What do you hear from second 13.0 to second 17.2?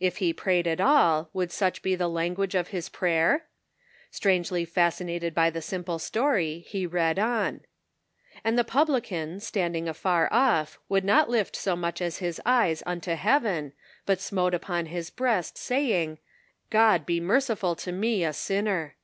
heaven, but smote upon his breast, saying,' God be